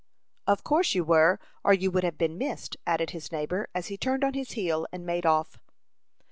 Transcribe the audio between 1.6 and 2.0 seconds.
or you